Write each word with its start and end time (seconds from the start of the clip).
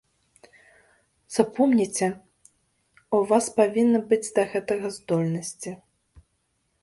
Запомніце, 1.37 2.07
у 3.17 3.21
вас 3.31 3.45
павінны 3.59 3.99
быць 4.13 4.33
да 4.39 4.43
гэтага 4.53 4.87
здольнасці. 4.97 5.71